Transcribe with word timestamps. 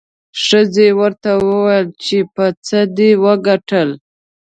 ښځې 0.43 0.87
یې 0.91 0.97
ورته 0.99 1.31
وویل 1.47 1.87
چې 2.03 2.17
په 2.33 2.45
څه 2.65 2.79
دې 2.97 3.11
وګټل؟ 3.23 3.89